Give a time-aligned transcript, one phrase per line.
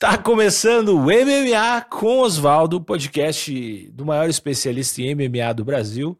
[0.00, 6.16] Está começando o MMA com Oswaldo, podcast do maior especialista em MMA do Brasil.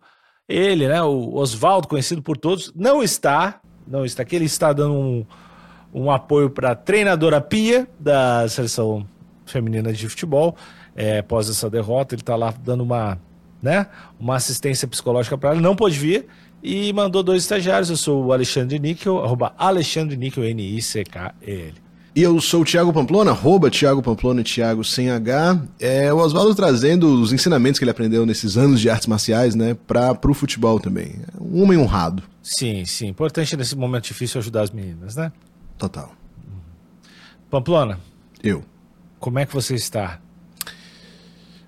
[0.49, 4.95] Ele, né, o Oswaldo, conhecido por todos, não está, não está aqui, ele está dando
[4.95, 5.27] um,
[5.95, 9.07] um apoio para a treinadora Pia da seleção
[9.47, 10.57] feminina de futebol.
[10.97, 13.17] É, após essa derrota, ele está lá dando uma,
[13.63, 13.87] né,
[14.19, 15.61] uma assistência psicológica para ela.
[15.61, 16.27] Não pôde vir
[16.61, 17.91] e mandou dois estagiários.
[17.91, 21.88] Eu sou o Alexandre Níquel, arroba Alexandre Níquel, N-I-C-K-E-L.
[22.19, 25.63] E eu sou o Thiago Pamplona, arroba Thiago Pamplona, Thiago sem H.
[25.79, 29.77] É o Oswaldo trazendo os ensinamentos que ele aprendeu nesses anos de artes marciais, né,
[29.87, 31.15] para o futebol também.
[31.41, 32.25] Um homem honrado.
[32.43, 33.07] Sim, sim.
[33.07, 35.31] Importante nesse momento difícil ajudar as meninas, né?
[35.79, 36.11] Total.
[37.49, 38.01] Pamplona.
[38.43, 38.65] Eu.
[39.21, 40.19] Como é que você está?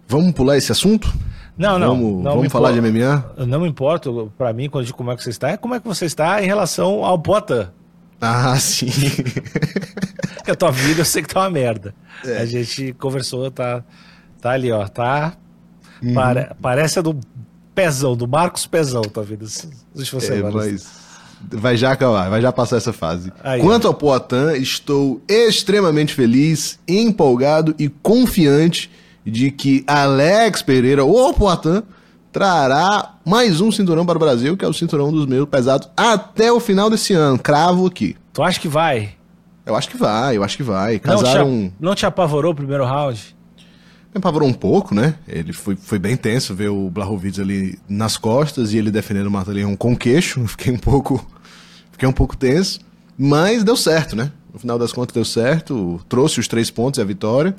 [0.09, 1.15] Vamos pular esse assunto?
[1.57, 1.91] Não, não.
[1.91, 3.47] Vamos, não vamos falar de MMA?
[3.47, 5.77] Não me importo, para mim, quando eu digo como é que você está, é como
[5.77, 7.71] é que você está em relação ao Potan.
[8.21, 8.91] Ah, sim.
[10.47, 11.95] a tua vida eu sei que tá uma merda.
[12.25, 12.39] É.
[12.39, 13.83] A gente conversou, tá,
[14.41, 14.87] tá ali, ó.
[14.87, 15.35] Tá.
[16.03, 16.15] Uhum.
[16.15, 17.19] Pare, parece a do
[17.75, 19.47] Pezão, do Marcos Pezão, tua vida.
[19.95, 21.01] Deixa você é, mas
[21.49, 23.33] vai já acabar, vai já passar essa fase.
[23.43, 28.91] Aí, Quanto ao Poitin, estou extremamente feliz, empolgado e confiante
[29.25, 31.83] de que Alex Pereira, ou Poitin,
[32.33, 36.53] trará mais um cinturão para o Brasil, que é o cinturão dos meus pesados, até
[36.53, 37.39] o final desse ano.
[37.39, 38.17] Cravo aqui.
[38.33, 39.15] Tu acha que vai?
[39.67, 40.99] Eu acho que vai, eu acho que vai.
[40.99, 41.49] Casaram...
[41.49, 43.37] Não te, não te apavorou o primeiro round?
[44.13, 45.15] Me apavorou um pouco, né?
[45.29, 49.31] Ele foi, foi bem tenso ver o Blahovic ali nas costas e ele defendendo o
[49.31, 50.45] Mataleão com queixo.
[50.49, 51.25] Fiquei um pouco.
[51.93, 52.81] Fiquei um pouco tenso.
[53.17, 54.33] Mas deu certo, né?
[54.53, 56.01] No final das contas deu certo.
[56.09, 57.55] Trouxe os três pontos e a vitória.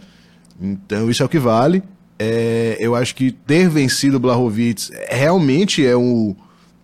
[0.60, 1.82] Então isso é o que vale.
[2.20, 6.36] É, eu acho que ter vencido o Blahovic realmente é um.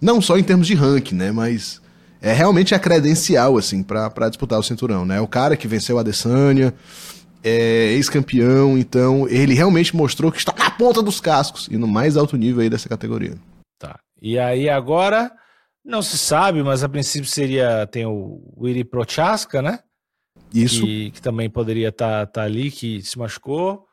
[0.02, 1.32] Não só em termos de ranking, né?
[1.32, 1.82] Mas
[2.22, 5.22] é realmente a credencial, assim, para disputar o cinturão, né?
[5.22, 6.74] O cara que venceu a Adesanya,
[7.44, 12.18] é ex-campeão, então ele realmente mostrou que está na ponta dos cascos e no mais
[12.18, 13.36] alto nível aí dessa categoria.
[13.80, 14.00] Tá.
[14.22, 15.32] E aí agora,
[15.86, 19.80] não se sabe, mas a princípio seria, tem o Willy Prochaska, né?
[20.54, 20.84] Isso.
[20.84, 23.87] Que, que também poderia estar tá, tá ali, que se machucou.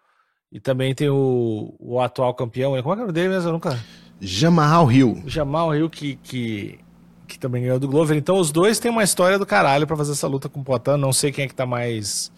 [0.54, 3.48] E também tem o, o atual campeão, como é que é o dele mesmo?
[3.48, 3.76] Eu nunca...
[4.20, 5.20] Jamal Hill.
[5.26, 6.78] Jamal Hill que, que,
[7.26, 8.16] que também ganhou do Glover.
[8.16, 10.96] Então os dois têm uma história do caralho para fazer essa luta com o Poitin.
[10.96, 12.30] Não sei quem é que tá mais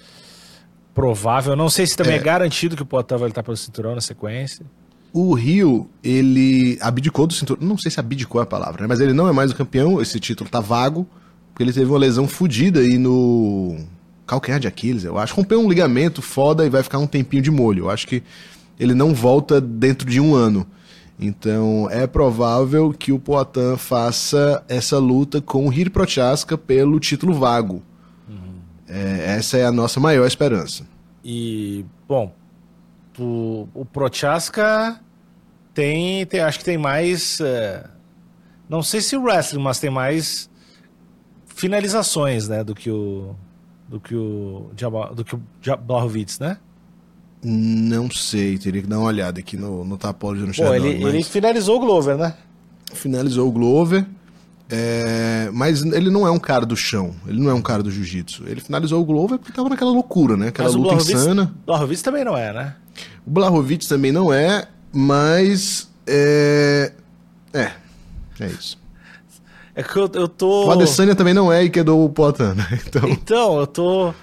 [0.94, 1.54] provável.
[1.54, 4.00] Não sei se também é, é garantido que o Poitin vai lutar pelo cinturão na
[4.00, 4.65] sequência.
[5.12, 7.69] O Rio, ele abdicou do cinturão.
[7.69, 8.87] Não sei se abdicou é a palavra, né?
[8.88, 10.00] mas ele não é mais o campeão.
[10.00, 11.06] Esse título tá vago.
[11.53, 13.78] Porque ele teve uma lesão fodida aí no
[14.26, 15.34] calcanhar de Aquiles, eu acho.
[15.34, 17.84] Rompeu um ligamento foda e vai ficar um tempinho de molho.
[17.84, 18.22] Eu acho que
[18.78, 20.66] ele não volta dentro de um ano.
[21.19, 27.32] Então é provável que o Poitin faça essa luta com o Hir Prochaska pelo título
[27.32, 27.82] vago.
[28.28, 28.60] Uhum.
[28.86, 30.84] É, essa é a nossa maior esperança.
[31.25, 32.34] E, bom,
[33.19, 35.00] o, o Prochaska
[35.72, 37.41] tem, tem, acho que tem mais.
[37.41, 37.84] É,
[38.69, 40.50] não sei se o wrestling, mas tem mais
[41.47, 43.34] finalizações, né, do que o,
[43.88, 44.70] do que o
[45.14, 45.41] do que o
[45.78, 46.58] Blachowicz, né?
[47.42, 50.74] Não sei, teria que dar uma olhada aqui no, no Tapology no Shadow.
[50.74, 51.14] Ele, mas...
[51.14, 52.34] ele finalizou o Glover, né?
[52.92, 54.04] Finalizou o Glover,
[54.69, 55.48] é...
[55.52, 58.44] mas ele não é um cara do chão, ele não é um cara do jiu-jitsu.
[58.48, 60.48] Ele finalizou o Glover porque tava naquela loucura, né?
[60.48, 61.54] Aquela mas luta insana.
[61.62, 62.74] O Blachowicz também não é, né?
[63.26, 66.92] O Blachowicz também não é, mas é...
[67.53, 67.70] É,
[68.41, 68.78] é isso.
[69.76, 70.69] É que eu, eu tô.
[70.69, 72.66] O Adesanya também não é e quedou o Poitin, né?
[72.87, 73.09] Então...
[73.10, 74.14] então, eu tô.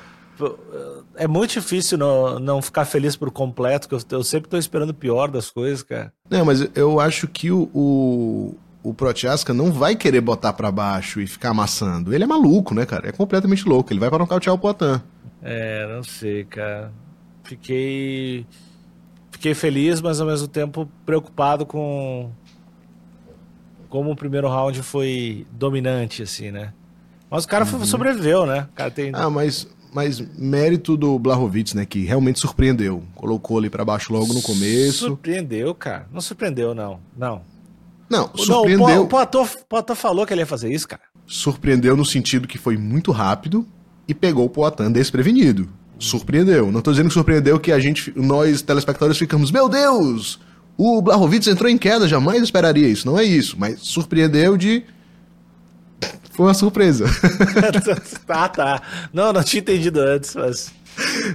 [1.16, 4.90] É muito difícil não, não ficar feliz por completo, que eu, eu sempre tô esperando
[4.90, 6.12] o pior das coisas, cara.
[6.28, 11.22] Não, mas eu acho que o, o, o Prochaska não vai querer botar para baixo
[11.22, 12.16] e ficar amassando.
[12.16, 13.09] Ele é maluco, né, cara?
[13.09, 13.94] É completamente louco.
[13.94, 15.00] Ele vai para nocautear o Poitin.
[15.44, 16.92] É, não sei, cara.
[17.44, 18.47] Fiquei.
[19.30, 22.31] Fiquei feliz, mas ao mesmo tempo preocupado com
[23.94, 26.74] como o primeiro round foi dominante, assim, né?
[27.30, 27.86] Mas o cara uhum.
[27.86, 28.68] sobreviveu, né?
[28.72, 29.12] O cara tem...
[29.13, 31.86] Ah, mas, mas mérito do Blahovic, né?
[31.86, 33.04] Que realmente surpreendeu.
[33.13, 35.06] Colocou ali para baixo logo no começo.
[35.06, 36.07] Surpreendeu, cara.
[36.12, 37.00] Não surpreendeu, não.
[37.16, 37.44] Não.
[38.10, 38.88] Não, surpreendeu.
[38.88, 41.04] Não, o Poitin falou que ele ia fazer isso, cara.
[41.28, 43.63] Surpreendeu no sentido que foi muito rápido
[44.07, 45.69] e pegou o Poitin desprevenido.
[46.00, 46.72] Surpreendeu.
[46.72, 50.40] Não tô dizendo que surpreendeu que a gente, nós telespectadores ficamos, meu Deus!
[50.78, 53.06] O Blahovic entrou em queda, jamais esperaria isso.
[53.06, 54.84] Não é isso, mas surpreendeu de.
[56.31, 57.06] Foi uma surpresa.
[58.25, 58.81] tá, tá.
[59.14, 60.72] Não, não tinha entendido antes, mas.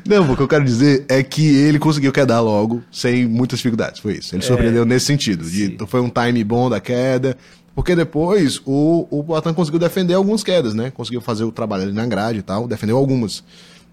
[0.06, 4.00] Não, o que eu quero dizer é que ele conseguiu quedar logo, sem muitas dificuldades.
[4.00, 4.34] Foi isso.
[4.34, 5.44] Ele é, surpreendeu nesse sentido.
[5.44, 7.36] De, foi um time bom da queda.
[7.74, 10.90] Porque depois o, o Poitin conseguiu defender algumas quedas, né?
[10.90, 13.44] Conseguiu fazer o trabalho ali na grade e tal, defendeu algumas.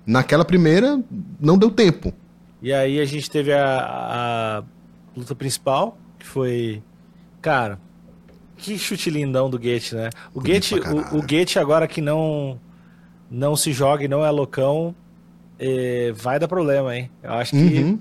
[0.08, 1.00] naquela primeira
[1.40, 2.12] não deu tempo.
[2.64, 4.64] E aí a gente teve a, a
[5.16, 6.84] luta principal, que foi.
[7.42, 7.80] Cara,
[8.58, 10.10] que chute lindão do Gate, né?
[10.34, 12.60] O Gate, o, o Gate agora que não
[13.30, 14.96] não se joga e não é loucão,
[15.60, 17.10] é, vai dar problema, hein?
[17.22, 17.58] Eu acho que.
[17.58, 18.00] Uhum.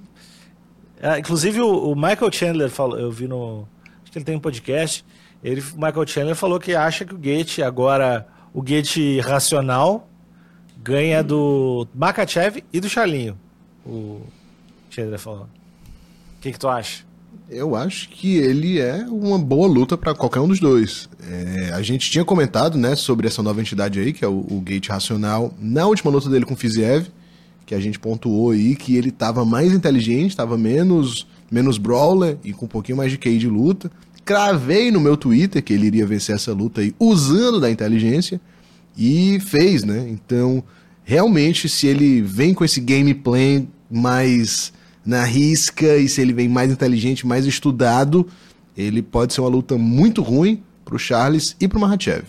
[1.01, 3.69] É, inclusive o, o, Michael Chandler falou, eu vi no.
[4.03, 5.05] Acho que ele tem um podcast.
[5.43, 10.09] Ele, o Michael Chandler falou que acha que o Gate agora, o Gate racional,
[10.83, 13.39] ganha do Makachev e do Charlinho.
[13.85, 14.23] O
[14.89, 15.49] Chandler falou.
[16.45, 17.05] Que, que tu acha?
[17.49, 21.09] Eu acho que ele é uma boa luta para qualquer um dos dois.
[21.27, 24.61] É, a gente tinha comentado né, sobre essa nova entidade aí, que é o, o
[24.61, 27.07] Gate Racional, na última luta dele com o Fiziev,
[27.65, 32.53] que a gente pontuou aí que ele estava mais inteligente, estava menos, menos brawler e
[32.53, 33.91] com um pouquinho mais de QI de luta.
[34.23, 38.39] Cravei no meu Twitter que ele iria vencer essa luta aí usando da inteligência
[38.99, 40.07] e fez, né?
[40.11, 40.63] Então,
[41.05, 46.71] realmente, se ele vem com esse gameplay mais na risca e se ele vem mais
[46.71, 48.27] inteligente, mais estudado,
[48.77, 52.25] ele pode ser uma luta muito ruim pro Charles e pro Mahachev.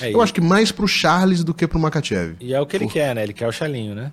[0.00, 2.34] É, eu acho que mais pro Charles do que pro Makachev.
[2.40, 2.92] E é o que ele Por...
[2.92, 3.22] quer, né?
[3.22, 4.12] Ele quer o Charlinho, né?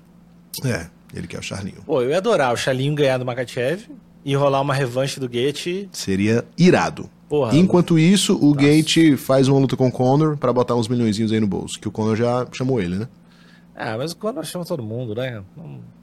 [0.64, 1.82] É, ele quer o Charlinho.
[1.86, 3.84] Pô, eu ia adorar o Charlinho ganhar do Makachev
[4.24, 5.88] e rolar uma revanche do Gate.
[5.92, 7.10] Seria irado.
[7.28, 8.68] Porra, Enquanto isso, o Nossa.
[8.68, 11.88] Gate faz uma luta com o Conor para botar uns milhões aí no bolso, que
[11.88, 13.08] o Conor já chamou ele, né?
[13.78, 15.44] Ah, mas o Conor chama todo mundo, né?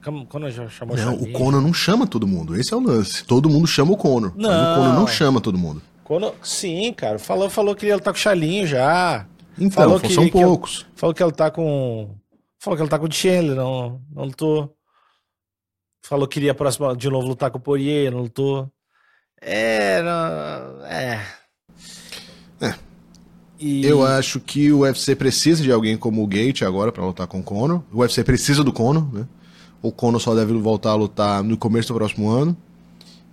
[0.05, 2.55] O Conor já chamou Não, o Conor não chama todo mundo.
[2.55, 3.25] Esse é o lance.
[3.25, 4.31] Todo mundo chama o Conor.
[4.35, 4.49] Não.
[4.49, 5.81] Mas o Conor não chama todo mundo.
[6.03, 7.17] Conor, sim, cara.
[7.17, 9.25] Falou, falou que ele tá com o Chalinho já.
[9.57, 10.83] Então, falou que, são poucos.
[10.83, 12.15] Que, falou que ele tá com.
[12.59, 14.75] Falou que ele tá com o Chandler, não, não lutou.
[16.03, 18.71] Falou que iria próximo, de novo lutar com o Poirier, não lutou.
[19.41, 20.85] É, não.
[20.85, 21.25] É,
[23.63, 23.85] e...
[23.85, 27.39] Eu acho que o UFC precisa de alguém como o Gate agora para lutar com
[27.39, 27.81] o Conor.
[27.93, 29.25] O UFC precisa do Conor, né?
[29.81, 32.57] O Conor só deve voltar a lutar no começo do próximo ano.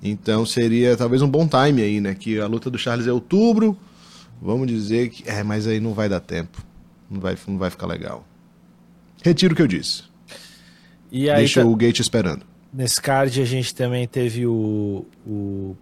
[0.00, 2.15] Então seria talvez um bom time aí, né?
[2.15, 3.77] Que a luta do Charles é outubro.
[4.41, 5.29] Vamos dizer que.
[5.29, 6.65] É, mas aí não vai dar tempo.
[7.11, 8.25] Não vai, não vai ficar legal.
[9.25, 10.05] Retiro o que eu disse.
[11.11, 11.67] Deixa tá...
[11.67, 12.47] o Gate esperando.
[12.73, 15.77] Nesse card a gente também teve o, o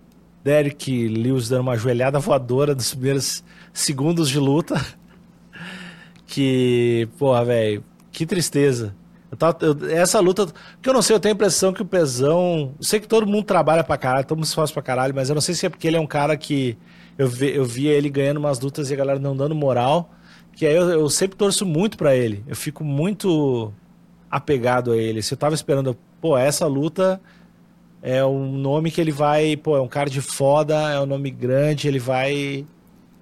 [0.49, 4.83] Derek Lewis dando uma joelhada voadora nos primeiros segundos de luta.
[6.27, 8.95] Que, porra, velho, que tristeza.
[9.31, 10.47] Eu tava, eu, essa luta,
[10.81, 12.75] que eu não sei, eu tenho a impressão que o Pezão.
[12.79, 15.29] Eu sei que todo mundo trabalha pra caralho, todo mundo se esforça pra caralho, mas
[15.29, 16.79] eu não sei se é porque ele é um cara que.
[17.19, 20.11] Eu, vi, eu via ele ganhando umas lutas e a galera não dando moral.
[20.55, 22.43] Que aí eu, eu sempre torço muito para ele.
[22.47, 23.71] Eu fico muito
[24.31, 25.21] apegado a ele.
[25.21, 27.21] Se eu tava esperando, pô, essa luta
[28.03, 31.31] é um nome que ele vai, pô, é um cara de foda, é um nome
[31.31, 32.67] grande, ele vai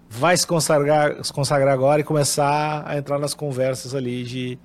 [0.08, 4.58] vai se consagrar, se consagrar agora e começar a entrar nas conversas ali de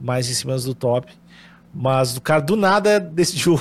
[0.00, 1.12] mais em cima do top.
[1.74, 3.58] Mas o cara do nada decidiu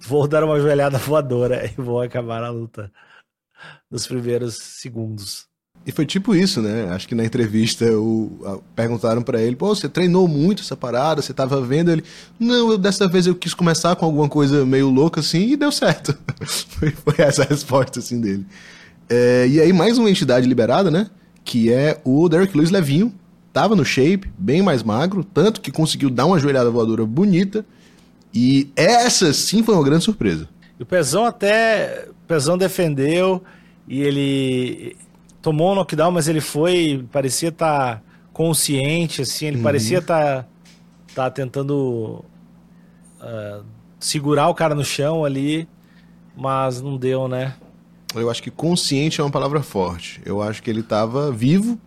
[0.00, 2.90] vou dar uma joelhada voadora e vou acabar a luta
[3.90, 5.48] nos primeiros segundos.
[5.86, 6.88] E foi tipo isso, né?
[6.90, 11.22] Acho que na entrevista o, a, perguntaram para ele: pô, você treinou muito essa parada?
[11.22, 11.92] Você tava vendo?
[11.92, 12.02] Ele:
[12.40, 15.70] não, eu, dessa vez eu quis começar com alguma coisa meio louca assim e deu
[15.70, 16.18] certo.
[16.44, 18.44] foi, foi, essa a resposta assim dele.
[19.08, 21.08] É, e aí, mais uma entidade liberada, né?
[21.44, 23.14] Que é o Derek Lewis Levinho.
[23.52, 27.64] Tava no shape, bem mais magro, tanto que conseguiu dar uma joelhada voadora bonita.
[28.34, 30.48] E essa sim foi uma grande surpresa.
[30.80, 32.08] E o Pezão até.
[32.10, 33.40] O Pezão defendeu
[33.88, 34.96] e ele
[35.46, 39.62] tomou um knockdown, mas ele foi, parecia estar tá consciente, assim, ele uhum.
[39.62, 40.48] parecia estar tá,
[41.14, 42.24] tá tentando
[43.20, 43.64] uh,
[44.00, 45.68] segurar o cara no chão ali,
[46.36, 47.54] mas não deu, né?
[48.12, 50.20] Eu acho que consciente é uma palavra forte.
[50.24, 51.78] Eu acho que ele estava vivo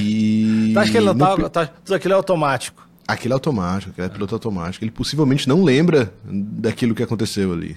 [0.00, 0.70] e.
[0.72, 1.50] tu acha que ele não tava.
[1.50, 2.88] Tá, tudo aquilo é automático.
[3.06, 4.82] Aquilo é automático, aquilo é piloto automático.
[4.82, 7.76] Ele possivelmente não lembra daquilo que aconteceu ali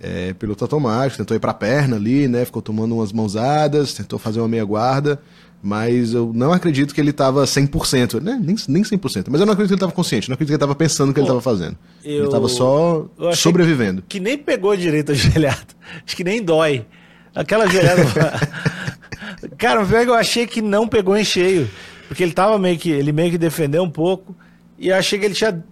[0.00, 2.44] é, piloto automático, tentou ir para a perna ali, né?
[2.44, 5.20] Ficou tomando umas mãozadas, tentou fazer uma meia guarda,
[5.62, 8.40] mas eu não acredito que ele estava 100%, né?
[8.40, 10.56] Nem, nem 100%, mas eu não acredito que ele estava consciente, não acredito que ele
[10.56, 11.76] estava pensando o que Pô, ele estava fazendo.
[12.04, 12.16] Eu...
[12.16, 14.02] Ele estava só sobrevivendo.
[14.02, 15.58] Que, que, nem pegou direito a gelada.
[16.06, 16.86] Acho que nem dói.
[17.34, 18.02] Aquela gelada.
[19.58, 21.68] Cara, eu achei que não pegou em cheio,
[22.06, 24.34] porque ele tava meio que ele meio que defendeu um pouco
[24.78, 25.62] e eu achei que ele tinha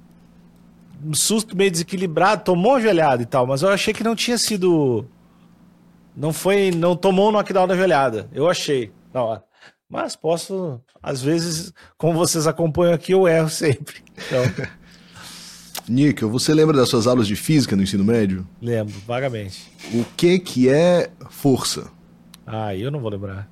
[1.13, 5.07] susto meio desequilibrado, tomou uma joelhada e tal, mas eu achei que não tinha sido.
[6.17, 6.71] Não foi.
[6.71, 8.29] Não tomou o knockdown da joelhada.
[8.33, 9.45] Eu achei na hora.
[9.89, 14.03] Mas posso, às vezes, como vocês acompanham aqui, eu erro sempre.
[14.27, 14.43] Então...
[15.89, 18.45] Níquel, você lembra das suas aulas de física no ensino médio?
[18.61, 19.71] Lembro, vagamente.
[19.95, 21.89] O que que é força?
[22.45, 23.49] Ah, eu não vou lembrar.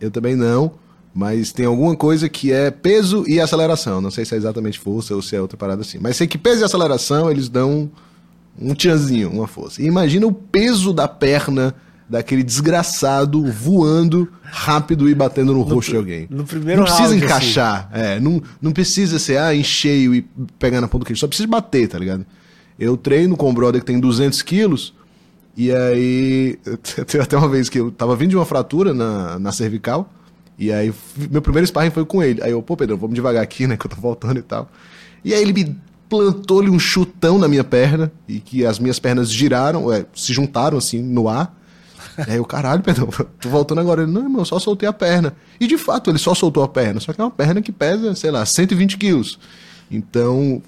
[0.00, 0.74] Eu também não,
[1.14, 4.00] Mas tem alguma coisa que é peso e aceleração.
[4.00, 5.98] Não sei se é exatamente força ou se é outra parada assim.
[6.00, 7.90] Mas sei que peso e aceleração eles dão
[8.60, 9.82] um tchanzinho, uma força.
[9.82, 11.74] E imagina o peso da perna
[12.08, 16.26] daquele desgraçado voando rápido e batendo no, no rosto de alguém.
[16.30, 18.02] No primeiro Não precisa round, encaixar, assim.
[18.02, 20.22] é, não, não precisa ser ah, em cheio e
[20.58, 22.24] pegar na ponta do queijo, só precisa bater, tá ligado?
[22.78, 24.94] Eu treino com um brother que tem 200 quilos
[25.54, 26.58] e aí
[27.06, 30.10] teve até uma vez que eu tava vindo de uma fratura na, na cervical
[30.58, 30.92] e aí
[31.30, 32.42] meu primeiro sparring foi com ele.
[32.42, 34.68] Aí eu, pô Pedro, vamos devagar aqui, né, que eu tô voltando e tal.
[35.24, 35.76] E aí ele me
[36.08, 40.78] plantou-lhe um chutão na minha perna e que as minhas pernas giraram, é, se juntaram
[40.78, 41.54] assim no ar.
[42.26, 43.08] Aí eu, caralho, Pedro,
[43.40, 44.02] tô voltando agora.
[44.02, 45.34] Ele, não, irmão, eu só soltei a perna.
[45.60, 48.14] E de fato, ele só soltou a perna, só que é uma perna que pesa,
[48.14, 49.38] sei lá, 120 quilos.
[49.90, 50.62] Então,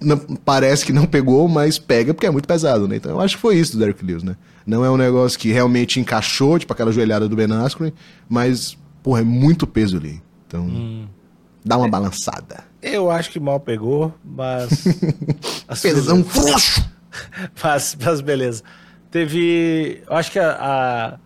[0.00, 2.96] não, parece que não pegou, mas pega porque é muito pesado, né?
[2.96, 4.36] Então eu acho que foi isso do Derrick Lewis, né?
[4.66, 7.92] Não é um negócio que realmente encaixou, tipo aquela joelhada do Ben Askren,
[8.28, 10.22] mas, porra, é muito peso ali.
[10.46, 11.06] Então, hum.
[11.64, 12.64] dá uma balançada.
[12.82, 14.84] Eu acho que mal pegou, mas.
[15.82, 16.88] Pesão frouxo!
[17.62, 18.62] mas, mas beleza.
[19.10, 20.02] Teve.
[20.08, 21.18] Eu acho que a, a,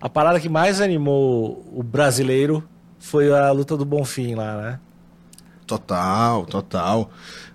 [0.00, 2.62] a, parada que mais animou o brasileiro
[2.98, 4.80] foi a luta do Bonfim lá, né?
[5.66, 7.10] Total, total.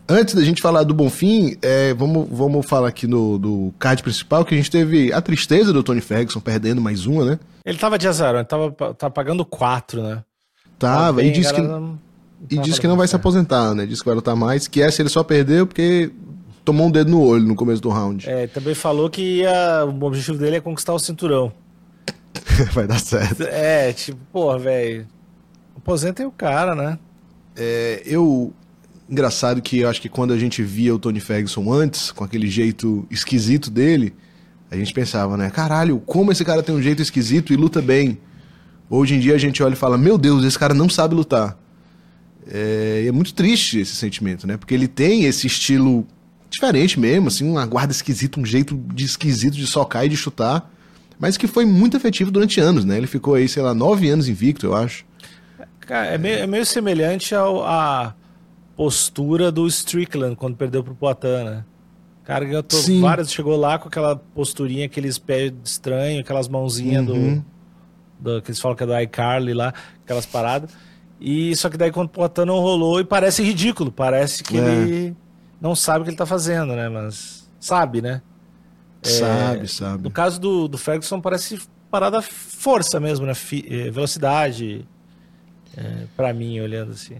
[0.07, 4.43] Antes da gente falar do Bonfim, é, vamos, vamos falar aqui no, do card principal,
[4.43, 7.39] que a gente teve a tristeza do Tony Ferguson perdendo mais uma, né?
[7.65, 10.23] Ele tava de azar, ele tava, tava pagando quatro, né?
[10.77, 11.97] Tava, bem, e disse que, não,
[12.49, 13.85] e disse que não vai se aposentar, né?
[13.85, 16.11] Disse que vai lutar mais, que essa ele só perdeu porque
[16.65, 18.29] tomou um dedo no olho no começo do round.
[18.29, 21.53] É, também falou que ia, o objetivo dele é conquistar o cinturão.
[22.73, 23.43] vai dar certo.
[23.43, 25.07] É, tipo, porra, velho,
[25.77, 26.99] aposentem o cara, né?
[27.55, 28.53] É, eu
[29.13, 32.47] engraçado que eu acho que quando a gente via o Tony Ferguson antes, com aquele
[32.47, 34.13] jeito esquisito dele,
[34.69, 35.49] a gente pensava, né?
[35.49, 38.17] Caralho, como esse cara tem um jeito esquisito e luta bem.
[38.89, 41.57] Hoje em dia a gente olha e fala, meu Deus, esse cara não sabe lutar.
[42.47, 44.57] É, é muito triste esse sentimento, né?
[44.57, 46.05] Porque ele tem esse estilo
[46.49, 50.71] diferente mesmo, assim, uma guarda esquisita, um jeito de esquisito de socar e de chutar,
[51.19, 52.97] mas que foi muito efetivo durante anos, né?
[52.97, 55.05] Ele ficou aí, sei lá, nove anos invicto, eu acho.
[55.79, 58.15] Cara, é meio, é meio semelhante ao, a
[58.83, 61.63] postura do Strickland quando perdeu pro Poitin, né?
[62.25, 62.65] Cara, ganhou
[62.99, 67.41] várias, chegou lá com aquela posturinha, aqueles pés estranhos, aquelas mãozinhas uhum.
[68.19, 68.41] do, do.
[68.41, 69.73] que eles falam que é do iCarly lá,
[70.03, 70.69] aquelas paradas.
[71.19, 74.61] E só que daí quando o Poitin não rolou e parece ridículo, parece que é.
[74.61, 75.15] ele
[75.61, 76.89] não sabe o que ele tá fazendo, né?
[76.89, 78.21] Mas sabe, né?
[79.01, 80.03] É, sabe, sabe.
[80.03, 81.57] No caso do, do Ferguson parece
[81.89, 83.33] parada força mesmo, né?
[83.53, 84.85] Eh, velocidade,
[85.77, 87.15] é, para mim, olhando assim.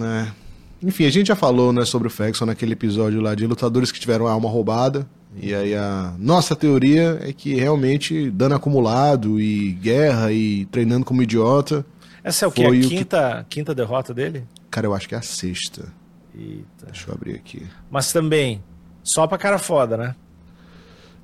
[0.00, 0.47] É.
[0.82, 3.98] Enfim, a gente já falou né, sobre o Ferguson naquele episódio lá de lutadores que
[3.98, 5.08] tiveram a alma roubada.
[5.36, 11.22] E aí a nossa teoria é que realmente dano acumulado e guerra e treinando como
[11.22, 11.84] idiota.
[12.22, 12.64] Essa é o que?
[12.64, 13.56] A quinta, que...
[13.56, 14.44] quinta derrota dele?
[14.70, 15.92] Cara, eu acho que é a sexta.
[16.36, 16.86] Eita.
[16.86, 17.62] Deixa eu abrir aqui.
[17.90, 18.62] Mas também,
[19.02, 20.14] só pra cara foda, né?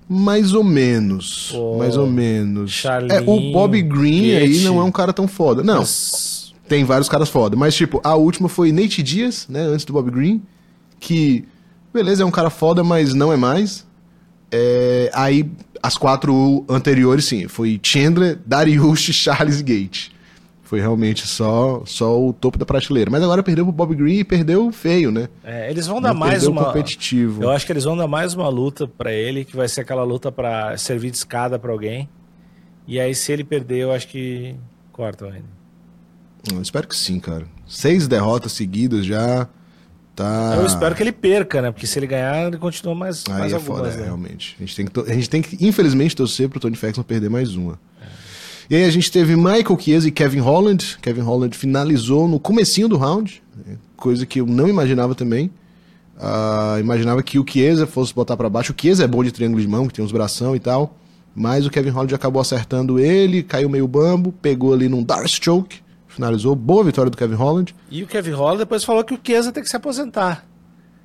[0.09, 1.57] Mais ou menos.
[1.79, 2.73] Mais ou menos.
[2.73, 5.63] Charlene, é, o Bob Green aí não é um cara tão foda.
[5.63, 5.79] Não.
[5.79, 7.57] Mas tem vários caras foda.
[7.57, 9.61] Mas, tipo, a última foi Nate Diaz, né?
[9.61, 10.43] Antes do Bob Green.
[10.99, 11.45] Que,
[11.93, 13.87] beleza, é um cara foda, mas não é mais.
[14.51, 15.51] É, aí,
[15.83, 17.49] as quatro anteriores, sim.
[17.49, 20.09] Foi Chandler, Darius, Charles e Gate.
[20.63, 23.11] Foi realmente só, só o topo da prateleira.
[23.11, 25.29] Mas agora perdeu pro Bob Green e perdeu feio, né?
[25.45, 26.65] É, eles vão dar não mais uma.
[26.65, 27.43] competitivo.
[27.43, 30.05] Eu acho que eles vão dar mais uma luta para ele, que vai ser aquela
[30.05, 32.09] luta para servir de escada para alguém.
[32.87, 34.57] E aí, se ele perder, eu acho que
[34.91, 35.45] cortam ele.
[36.53, 37.47] Eu espero que sim, cara.
[37.67, 39.49] Seis derrotas seguidas já.
[40.15, 40.55] Tá...
[40.57, 41.73] Eu espero que ele perca, né?
[41.73, 44.05] Porque se ele ganhar, ele continua mais, Aí mais é algumas, foda, é, né?
[44.05, 44.57] realmente.
[44.61, 47.57] A gente, tem que a gente tem que, infelizmente, torcer pro Tony Ferguson perder mais
[47.57, 47.79] uma.
[48.01, 48.07] É.
[48.71, 50.99] E aí a gente teve Michael Chiesa e Kevin Holland.
[51.03, 53.77] Kevin Holland finalizou no comecinho do round, né?
[53.97, 55.51] coisa que eu não imaginava também.
[56.17, 58.73] Uh, imaginava que o Chiesa fosse botar para baixo.
[58.73, 60.97] O Chiesa é bom de triângulo de mão, que tem uns bração e tal.
[61.35, 65.83] Mas o Kevin Holland acabou acertando ele, caiu meio bambo, pegou ali num Dark Stroke
[66.15, 66.55] finalizou.
[66.55, 67.75] Boa vitória do Kevin Holland.
[67.91, 70.47] E o Kevin Holland depois falou que o Chiesa tem que se aposentar.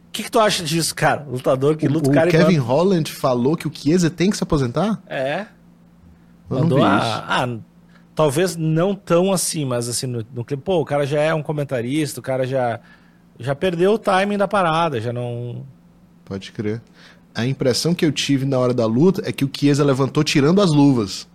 [0.07, 1.25] O que, que tu acha disso, cara?
[1.29, 4.37] Lutador que luta o, o cara O Kevin Holland falou que o Chiesa tem que
[4.37, 5.01] se aposentar?
[5.07, 5.45] É.
[6.49, 7.57] Eu Mandou a, ah,
[8.15, 11.43] talvez não tão assim, mas assim, no, no clipe, pô, o cara já é um
[11.43, 12.79] comentarista, o cara já,
[13.39, 15.63] já perdeu o timing da parada, já não.
[16.25, 16.81] Pode crer.
[17.35, 20.59] A impressão que eu tive na hora da luta é que o Chiesa levantou tirando
[20.59, 21.27] as luvas.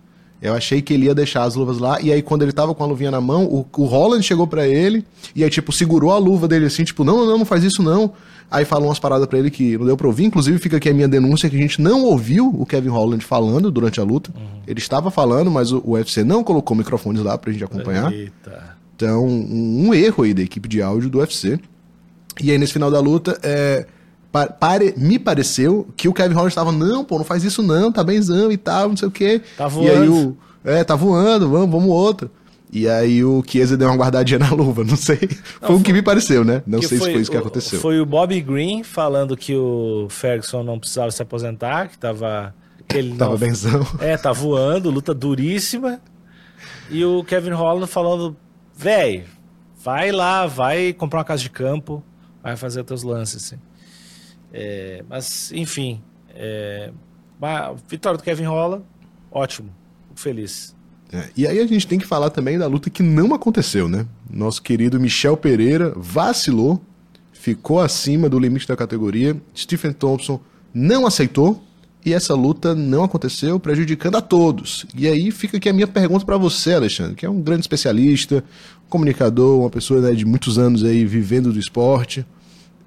[0.45, 2.83] Eu achei que ele ia deixar as luvas lá, e aí quando ele tava com
[2.83, 6.17] a luvinha na mão, o, o Holland chegou para ele, e aí, tipo, segurou a
[6.17, 8.13] luva dele assim, tipo, não, não, não faz isso não.
[8.49, 10.93] Aí falou umas paradas para ele que não deu pra ouvir, inclusive fica aqui a
[10.93, 14.31] minha denúncia que a gente não ouviu o Kevin Holland falando durante a luta.
[14.35, 14.61] Uhum.
[14.67, 18.13] Ele estava falando, mas o, o UFC não colocou microfones lá pra gente acompanhar.
[18.13, 18.75] Eita.
[18.95, 21.59] Então, um, um erro aí da equipe de áudio do UFC.
[22.41, 23.85] E aí, nesse final da luta, é,
[24.59, 28.03] pare, me pareceu que o Kevin Holland estava, não, pô, não faz isso não, tá
[28.03, 29.41] benzão e tal, não sei o quê.
[29.57, 29.87] Tá voando.
[29.87, 32.29] E aí o, é, tá voando, vamos, vamos outro.
[32.71, 35.19] E aí o Chiesa deu uma guardadinha na luva, não sei.
[35.61, 36.61] Não, foi o que me pareceu, né?
[36.65, 37.79] Não sei se foi isso que aconteceu.
[37.79, 42.53] Foi o Bobby Green falando que o Ferguson não precisava se aposentar, que tava...
[42.87, 43.87] Que ele tava não, benzão.
[43.99, 46.01] É, tá voando, luta duríssima.
[46.89, 48.35] E o Kevin Holland falando,
[48.75, 49.23] véi,
[49.81, 52.03] vai lá, vai comprar uma casa de campo,
[52.43, 53.57] vai fazer os teus lances, assim.
[54.57, 56.89] É, mas, enfim, é,
[57.89, 58.85] vitória do Kevin Holland,
[59.29, 59.69] ótimo,
[60.15, 60.73] feliz.
[61.11, 64.07] É, e aí a gente tem que falar também da luta que não aconteceu, né?
[64.29, 66.81] Nosso querido Michel Pereira vacilou,
[67.33, 69.35] ficou acima do limite da categoria.
[69.53, 70.39] Stephen Thompson
[70.73, 71.61] não aceitou
[72.05, 74.85] e essa luta não aconteceu, prejudicando a todos.
[74.95, 78.41] E aí fica aqui a minha pergunta para você, Alexandre, que é um grande especialista,
[78.87, 82.25] comunicador, uma pessoa né, de muitos anos aí vivendo do esporte.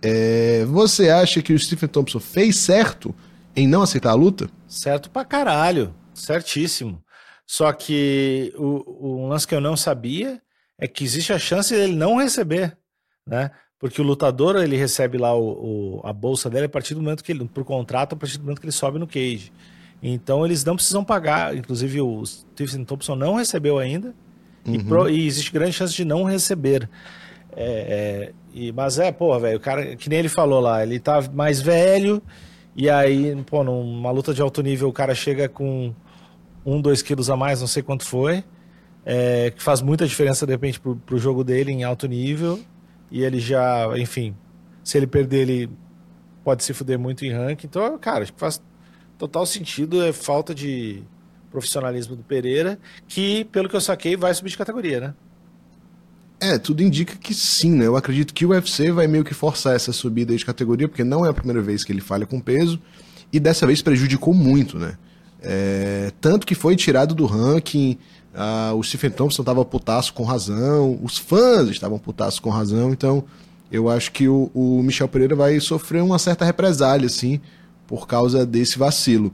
[0.02, 3.14] É, você acha que o Stephen Thompson fez certo
[3.54, 4.48] em não aceitar a luta?
[4.66, 7.02] Certo pra caralho, certíssimo.
[7.46, 10.40] Só que o, o lance que eu não sabia
[10.78, 12.76] é que existe a chance dele não receber,
[13.26, 13.50] né?
[13.78, 17.22] Porque o lutador ele recebe lá o, o, a bolsa dele a partir do momento
[17.22, 19.52] que ele, por contrato, a partir do momento que ele sobe no cage.
[20.02, 21.56] Então eles não precisam pagar.
[21.56, 24.14] Inclusive o Stephen Thompson não recebeu ainda
[24.66, 24.74] uhum.
[24.74, 26.88] e, pro, e, existe grande chance de não receber.
[27.56, 30.98] É, é, e, mas é, pô, velho, o cara, que nem ele falou lá, ele
[30.98, 32.22] tá mais velho
[32.76, 35.94] e aí, pô, numa luta de alto nível o cara chega com
[36.64, 38.44] um, dois quilos a mais, não sei quanto foi,
[39.04, 42.60] é, que faz muita diferença de repente pro, pro jogo dele em alto nível.
[43.10, 44.34] E ele já, enfim,
[44.84, 45.70] se ele perder, ele
[46.44, 47.66] pode se fuder muito em ranking.
[47.66, 48.62] Então, cara, acho que faz
[49.16, 51.02] total sentido, é falta de
[51.50, 55.14] profissionalismo do Pereira, que, pelo que eu saquei, vai subir de categoria, né?
[56.40, 57.86] É, tudo indica que sim, né?
[57.86, 61.26] Eu acredito que o UFC vai meio que forçar essa subida de categoria, porque não
[61.26, 62.80] é a primeira vez que ele falha com peso,
[63.32, 64.96] e dessa vez prejudicou muito, né?
[65.40, 67.98] É, tanto que foi tirado do ranking,
[68.34, 73.24] uh, o Stephen Thompson estava putaço com razão, os fãs estavam putaço com razão, então
[73.70, 77.40] eu acho que o, o, Michel Pereira vai sofrer uma certa represália, assim,
[77.86, 79.32] por causa desse vacilo.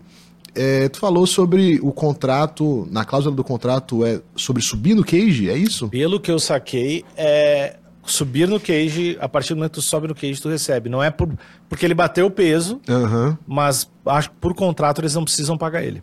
[0.55, 5.51] É, tu falou sobre o contrato, na cláusula do contrato é sobre subir no cage,
[5.51, 5.89] é isso?
[5.89, 10.09] Pelo que eu saquei, é subir no cage, a partir do momento que tu sobe
[10.09, 10.89] no cage, tu recebe.
[10.89, 11.29] Não é por,
[11.69, 13.37] porque ele bateu o peso, uhum.
[13.47, 16.03] mas acho que por contrato eles não precisam pagar ele.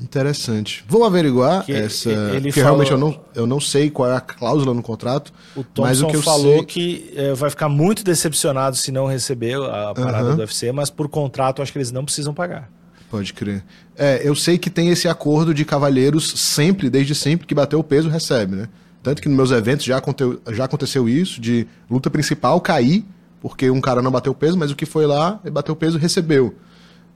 [0.00, 0.84] Interessante.
[0.88, 2.10] Vou averiguar que essa.
[2.10, 2.78] Ele porque falou...
[2.78, 5.32] realmente eu não, eu não sei qual é a cláusula no contrato.
[5.54, 6.64] O Thompson mas o que eu falou sei...
[6.64, 10.36] que é, vai ficar muito decepcionado se não receber a parada uhum.
[10.36, 12.68] do UFC, mas por contrato acho que eles não precisam pagar.
[13.12, 13.62] Pode crer.
[13.94, 17.84] É, eu sei que tem esse acordo de cavalheiros sempre, desde sempre, que bateu o
[17.84, 18.68] peso recebe, né?
[19.02, 23.04] Tanto que nos meus eventos já, aconteceu, já aconteceu isso, de luta principal cair,
[23.38, 25.98] porque um cara não bateu o peso, mas o que foi lá, bateu o peso
[25.98, 26.54] recebeu.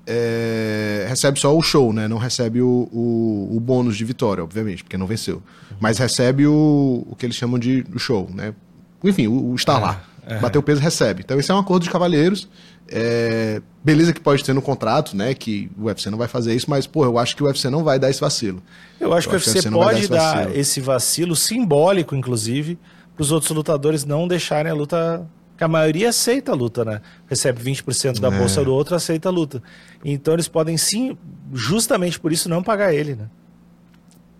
[0.07, 2.07] É, recebe só o show, né?
[2.07, 5.43] Não recebe o, o, o, bônus de vitória, obviamente, porque não venceu.
[5.81, 8.53] Mas recebe o, o que eles chamam de show, né?
[9.03, 10.05] Enfim, o, o estar é, lá.
[10.27, 10.39] É.
[10.41, 11.23] Bateu o peso, recebe.
[11.25, 12.49] Então, esse é um acordo de cavalheiros.
[12.89, 15.33] É, beleza que pode ter no contrato, né?
[15.35, 17.85] Que o UFC não vai fazer isso, mas, pô, eu acho que o UFC não
[17.85, 18.61] vai dar esse vacilo.
[19.01, 22.77] Eu acho eu que o UFC, pode dar, dar esse, esse vacilo, simbólico, inclusive,
[23.15, 25.25] para os outros lutadores não deixarem a luta.
[25.57, 27.01] Que a maioria aceita a luta, né?
[27.27, 28.31] Recebe 20% da é.
[28.31, 29.63] bolsa do outro, aceita a luta.
[30.05, 31.17] Então eles podem sim,
[31.55, 33.27] justamente por isso, não pagar ele, né?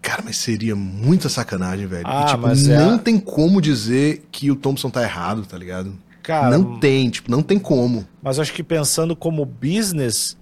[0.07, 2.05] Cara, mas seria muita sacanagem, velho.
[2.07, 2.99] Ah, e, tipo, mas não é...
[2.99, 5.99] tem como dizer que o Thompson tá errado, tá ligado?
[6.23, 8.07] Cara, não tem, tipo, não tem como.
[8.23, 10.37] Mas acho que pensando como business,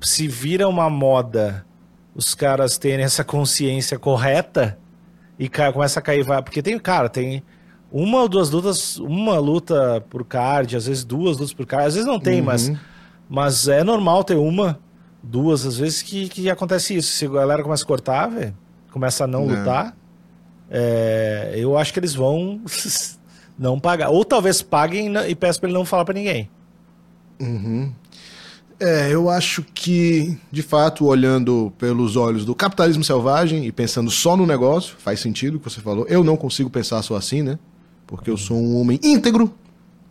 [0.00, 1.64] se vira uma moda
[2.12, 4.76] os caras terem essa consciência correta
[5.38, 7.40] e começa a cair, vai, porque tem, cara, tem
[7.92, 11.94] uma ou duas lutas, uma luta por card, às vezes duas lutas por card, às
[11.94, 12.46] vezes não tem, uhum.
[12.46, 12.72] mas,
[13.28, 14.80] mas é normal ter uma,
[15.22, 17.12] duas, às vezes que, que acontece isso.
[17.12, 18.63] Se a galera começa a cortar, velho,
[18.94, 19.58] começa a não, não.
[19.58, 19.96] lutar,
[20.70, 22.60] é, eu acho que eles vão
[23.58, 24.10] não pagar.
[24.10, 26.48] Ou talvez paguem e peçam para ele não falar para ninguém.
[27.40, 27.92] Uhum.
[28.78, 34.36] É, eu acho que, de fato, olhando pelos olhos do capitalismo selvagem e pensando só
[34.36, 36.06] no negócio, faz sentido o que você falou.
[36.08, 37.58] Eu não consigo pensar só assim, né?
[38.06, 39.52] Porque eu sou um homem íntegro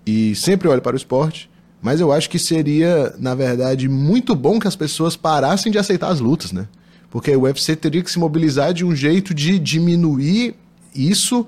[0.06, 1.50] e sempre olho para o esporte.
[1.82, 6.10] Mas eu acho que seria, na verdade, muito bom que as pessoas parassem de aceitar
[6.10, 6.67] as lutas, né?
[7.13, 10.56] Porque o UFC teria que se mobilizar de um jeito de diminuir
[10.95, 11.47] isso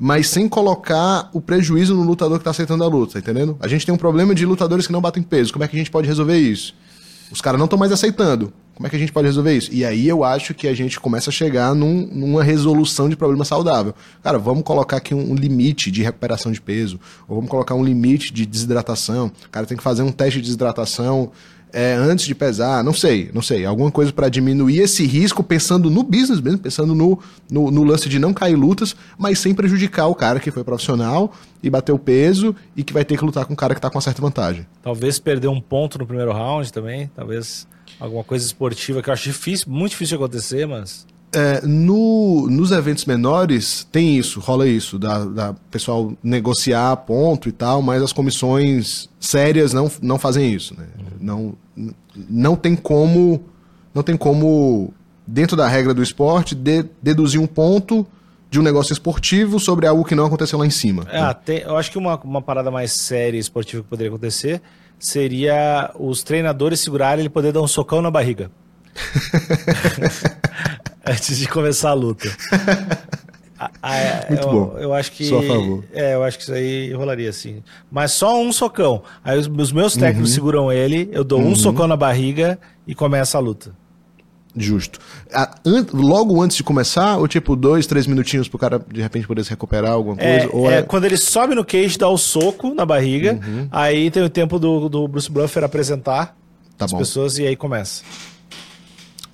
[0.00, 3.56] mas sem colocar o prejuízo no lutador que está aceitando a luta, tá entendendo?
[3.58, 5.52] A gente tem um problema de lutadores que não batem peso.
[5.52, 6.72] Como é que a gente pode resolver isso?
[7.32, 8.52] Os caras não estão mais aceitando.
[8.74, 9.72] Como é que a gente pode resolver isso?
[9.72, 13.44] E aí eu acho que a gente começa a chegar num, numa resolução de problema
[13.44, 13.92] saudável.
[14.22, 17.84] Cara, vamos colocar aqui um, um limite de recuperação de peso, ou vamos colocar um
[17.84, 19.32] limite de desidratação.
[19.46, 21.32] O cara tem que fazer um teste de desidratação
[21.72, 25.90] é, antes de pesar, não sei, não sei, alguma coisa para diminuir esse risco, pensando
[25.90, 27.18] no business mesmo, pensando no,
[27.50, 31.32] no, no, lance de não cair lutas, mas sem prejudicar o cara que foi profissional
[31.62, 33.96] e bateu peso e que vai ter que lutar com um cara que tá com
[33.96, 34.66] uma certa vantagem.
[34.82, 37.66] Talvez perder um ponto no primeiro round também, talvez
[38.00, 41.06] alguma coisa esportiva que eu acho difícil, muito difícil de acontecer, mas.
[41.30, 47.52] É, no, nos eventos menores tem isso, rola isso, da, da pessoal negociar ponto e
[47.52, 50.74] tal, mas as comissões sérias não, não fazem isso.
[50.74, 50.86] Né?
[51.20, 51.54] Não,
[52.28, 53.42] não tem como.
[53.94, 54.92] Não tem como,
[55.26, 58.06] dentro da regra do esporte, de, deduzir um ponto
[58.50, 61.06] de um negócio esportivo sobre algo que não aconteceu lá em cima.
[61.10, 61.34] É, né?
[61.34, 64.62] tem, eu acho que uma, uma parada mais séria esportiva que poderia acontecer
[64.98, 68.50] seria os treinadores segurarem ele poder dar um socão na barriga.
[71.08, 72.28] Antes de começar a luta.
[74.28, 74.78] Muito eu, bom.
[74.78, 75.24] Eu acho que.
[75.24, 75.84] Só a favor.
[75.92, 77.62] É, eu acho que isso aí rolaria assim.
[77.90, 79.02] Mas só um socão.
[79.24, 80.34] Aí os, os meus técnicos uhum.
[80.34, 81.50] seguram ele, eu dou uhum.
[81.50, 83.72] um socão na barriga e começa a luta.
[84.56, 84.98] Justo.
[85.32, 89.44] an logo antes de começar, ou tipo, dois, três minutinhos pro cara de repente poder
[89.44, 90.56] se recuperar alguma é, coisa?
[90.56, 93.68] ou é, é, quando ele sobe no cage, dá o soco na barriga, uhum.
[93.70, 96.36] aí tem o tempo do, do Bruce Buffer apresentar
[96.76, 96.98] tá as bom.
[96.98, 98.02] pessoas e aí começa.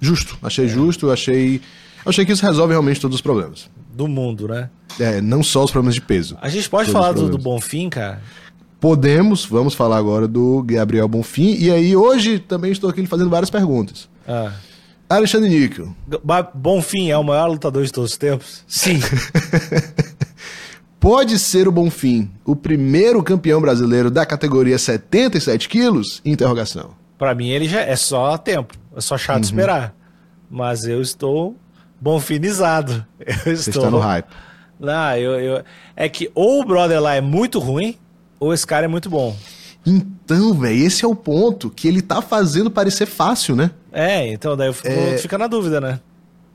[0.05, 0.69] Justo, achei é.
[0.69, 1.61] justo, achei.
[2.05, 3.71] Achei que isso resolve realmente todos os problemas.
[3.95, 4.69] Do mundo, né?
[5.01, 6.37] É, não só os problemas de peso.
[6.43, 8.21] A gente pode falar do, do Bonfim, cara?
[8.79, 11.57] Podemos, vamos falar agora do Gabriel Bonfim.
[11.59, 14.11] E aí, hoje também estou aqui fazendo várias perguntas.
[14.29, 14.53] Ah.
[15.09, 15.95] Alexandre Níquel.
[16.53, 18.63] Bonfim é o maior lutador de todos os tempos?
[18.67, 19.01] Sim.
[21.01, 26.21] Pode ser o Bonfim o primeiro campeão brasileiro da categoria 77 quilos?
[26.25, 26.91] Interrogação.
[27.25, 29.45] Para mim ele já é só tempo, é só chato uhum.
[29.45, 29.95] esperar.
[30.51, 31.57] Mas eu estou
[31.99, 33.03] bonfinizado.
[33.47, 34.27] Eu Você está no hype.
[34.79, 35.65] Não, eu, eu...
[35.97, 37.97] É que ou o brother lá é muito ruim,
[38.39, 39.35] ou esse cara é muito bom.
[39.87, 43.71] Então, velho, esse é o ponto que ele tá fazendo parecer fácil, né?
[43.91, 45.17] É, então daí fico, é...
[45.17, 46.01] fica na dúvida, né?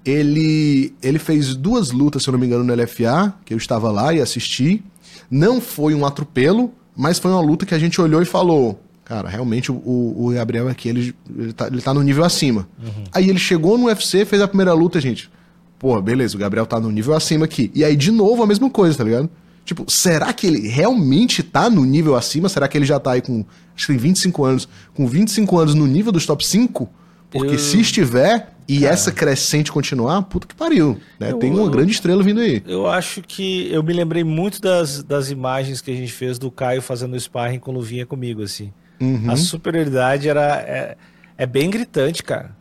[0.05, 3.89] Ele, ele fez duas lutas, se eu não me engano, no LFA, que eu estava
[3.89, 4.84] lá e assisti.
[5.32, 8.79] Não foi um atropelo, mas foi uma luta que a gente olhou e falou:
[9.10, 12.69] Cara, realmente o, o Gabriel aqui, ele, ele, tá, ele tá no nível acima.
[12.80, 13.06] Uhum.
[13.12, 15.32] Aí ele chegou no UFC, fez a primeira luta, gente.
[15.80, 17.72] Pô, beleza, o Gabriel tá no nível acima aqui.
[17.74, 19.28] E aí, de novo, a mesma coisa, tá ligado?
[19.65, 22.48] Tipo, será que ele realmente tá no nível acima?
[22.50, 23.43] Será que ele já tá aí com.
[23.76, 24.69] Acho que tem 25 anos.
[24.93, 26.88] Com 25 anos no nível dos top 5?
[27.32, 27.60] Porque eu...
[27.60, 31.00] se estiver e Cara, essa crescente continuar, puta que pariu.
[31.19, 31.32] Né?
[31.32, 32.62] Eu, tem uma grande estrela vindo aí.
[32.67, 33.72] Eu acho que.
[33.72, 37.58] Eu me lembrei muito das, das imagens que a gente fez do Caio fazendo sparring
[37.58, 38.72] com luvinha comigo, assim.
[39.00, 39.32] Uhum.
[39.32, 40.58] A superioridade era.
[40.62, 40.98] É,
[41.38, 42.56] é bem gritante, cara.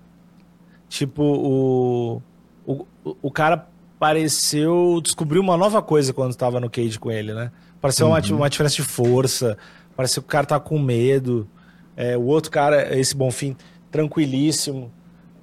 [0.88, 2.22] Tipo, o.
[2.66, 2.87] O,
[3.22, 3.66] o cara
[3.98, 7.51] pareceu descobrir uma nova coisa quando estava no cage com ele, né?
[7.81, 8.12] Pareceu uhum.
[8.12, 9.57] uma, uma diferença de força,
[9.96, 11.48] pareceu que o cara tá com medo.
[11.96, 13.57] É, o outro cara, esse Bonfim,
[13.90, 14.92] tranquilíssimo.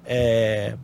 [0.04, 0.74] É,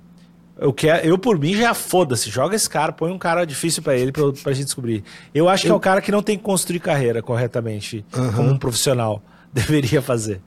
[0.58, 2.28] eu, quero, eu, por mim, já foda-se.
[2.28, 5.04] Joga esse cara, põe um cara difícil para ele, pra, pra gente descobrir.
[5.32, 5.68] Eu acho eu...
[5.68, 8.32] que é o cara que não tem que construir carreira corretamente, uhum.
[8.32, 9.22] como um profissional
[9.54, 10.40] deveria fazer.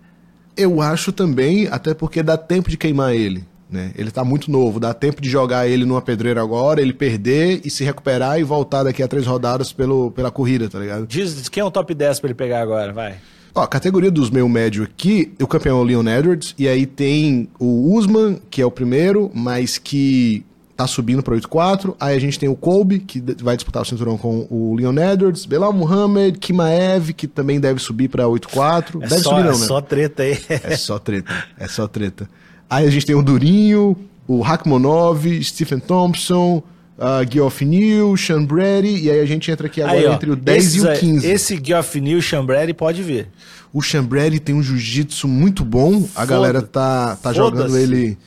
[0.57, 3.43] Eu acho também, até porque dá tempo de queimar ele.
[3.69, 3.91] Né?
[3.95, 7.69] Ele está muito novo, dá tempo de jogar ele numa pedreira agora, ele perder e
[7.69, 11.07] se recuperar e voltar daqui a três rodadas pelo, pela corrida, tá ligado?
[11.07, 13.15] Diz quem é o top 10 para ele pegar agora, vai.
[13.53, 16.85] Ó, a categoria dos meio médio aqui, o campeão é o Leon Edwards, e aí
[16.85, 21.95] tem o Usman, que é o primeiro, mas que tá subindo para 8-4.
[21.99, 25.45] Aí a gente tem o Colby, que vai disputar o cinturão com o Leon Edwards,
[25.45, 29.01] Belal Muhammad, Kimaev, que também deve subir para 8-4.
[29.01, 29.65] É deve só, subir não, é né?
[29.65, 30.37] só treta aí.
[30.49, 32.29] É só treta, é só treta.
[32.69, 33.95] Aí a gente tem o Durinho,
[34.27, 36.63] o Hakmonov, Stephen Thompson,
[36.97, 40.31] uh, Geoff New, Sean Brady, e aí a gente entra aqui agora aí, ó, entre
[40.31, 41.27] o 10 e o 15.
[41.27, 43.29] Esse Geoff New, Sean Brady, pode ver.
[43.71, 48.17] O Sean Brady tem um jiu-jitsu muito bom, a galera tá, tá jogando ele...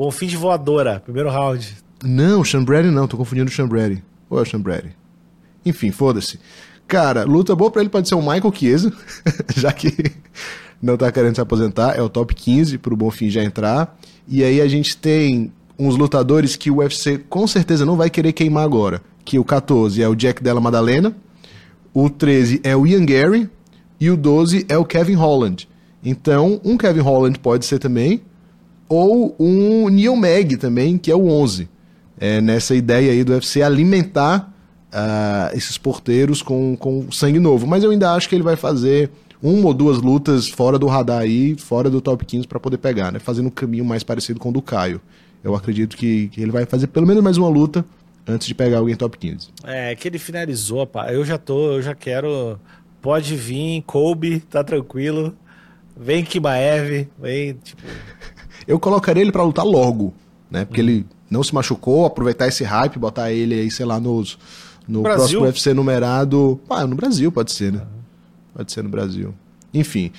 [0.00, 1.76] Bom fim de voadora, primeiro round.
[2.02, 4.02] Não, Brady não, tô confundindo o Brady.
[4.30, 4.96] Ou é o Brady?
[5.62, 6.40] Enfim, foda-se.
[6.88, 8.90] Cara, luta boa pra ele pode ser o Michael Chiesa,
[9.54, 9.92] já que
[10.80, 13.94] não tá querendo se aposentar, é o top 15 pro Bonfim já entrar.
[14.26, 18.32] E aí a gente tem uns lutadores que o UFC com certeza não vai querer
[18.32, 19.02] queimar agora.
[19.22, 21.14] Que o 14 é o Jack Della Madalena,
[21.92, 23.50] o 13 é o Ian Gary
[24.00, 25.68] e o 12 é o Kevin Holland.
[26.02, 28.22] Então, um Kevin Holland pode ser também,
[28.90, 31.68] ou um Neil Mag também, que é o 11.
[32.18, 34.52] É nessa ideia aí do UFC alimentar
[34.92, 37.66] uh, esses porteiros com, com sangue novo.
[37.68, 41.20] Mas eu ainda acho que ele vai fazer uma ou duas lutas fora do radar
[41.20, 43.20] aí, fora do top 15 para poder pegar, né?
[43.20, 45.00] Fazendo um caminho mais parecido com o do Caio.
[45.42, 47.84] Eu acredito que, que, ele vai fazer pelo menos mais uma luta
[48.26, 49.48] antes de pegar alguém top 15.
[49.64, 51.12] É, que ele finalizou, pá.
[51.12, 52.58] Eu já tô, eu já quero.
[53.00, 55.34] Pode vir, Kobe, tá tranquilo.
[55.96, 57.82] Vem Kibaev, vem, tipo.
[58.66, 60.12] Eu colocaria ele para lutar logo,
[60.50, 60.64] né?
[60.64, 64.38] Porque ele não se machucou, aproveitar esse hype, botar ele aí, sei lá, nos,
[64.86, 65.18] no Brasil?
[65.20, 66.60] próximo UFC numerado.
[66.68, 67.82] Ah, no Brasil pode ser, né?
[68.54, 69.34] Pode ser no Brasil.
[69.72, 70.12] Enfim.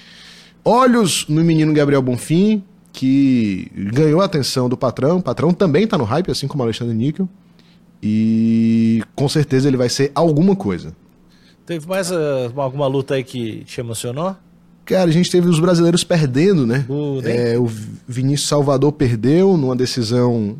[0.64, 5.18] Olhos no menino Gabriel Bonfim, que ganhou a atenção do patrão.
[5.18, 7.28] O patrão também tá no hype, assim como o Alexandre Níquel.
[8.02, 10.96] E com certeza ele vai ser alguma coisa.
[11.66, 14.36] Teve mais uh, alguma luta aí que te emocionou?
[14.86, 16.86] Cara, a gente teve os brasileiros perdendo, né?
[17.24, 17.70] É, o
[18.08, 20.58] Vinícius Salvador perdeu numa decisão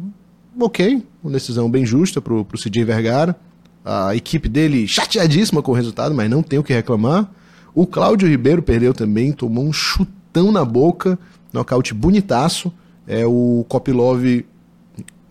[0.60, 3.36] ok, uma decisão bem justa pro, pro CJ Vergara.
[3.84, 7.30] A equipe dele chateadíssima com o resultado, mas não tem o que reclamar.
[7.74, 11.18] O Cláudio Ribeiro perdeu também, tomou um chutão na boca,
[11.52, 12.72] nocaute bonitaço.
[13.08, 14.24] É, o Kopilov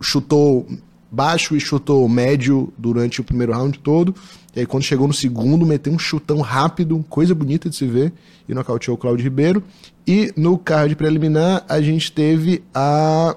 [0.01, 0.67] chutou
[1.11, 4.15] baixo e chutou médio durante o primeiro round todo.
[4.55, 8.13] E aí quando chegou no segundo, meteu um chutão rápido, coisa bonita de se ver,
[8.47, 9.63] e nocauteou o Cláudio Ribeiro.
[10.07, 13.35] E no card preliminar, a gente teve a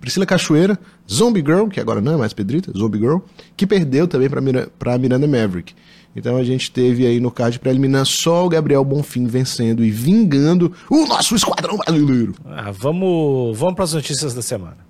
[0.00, 0.78] Priscila Cachoeira,
[1.10, 3.18] Zombie Girl, que agora não é mais Pedrita, Zombie Girl,
[3.56, 4.28] que perdeu também
[4.78, 5.74] para Miranda Maverick.
[6.16, 10.72] Então a gente teve aí no card preliminar só o Gabriel Bonfim vencendo e vingando
[10.90, 12.34] o nosso esquadrão brasileiro.
[12.44, 14.89] Ah, vamos vamos para as notícias da semana.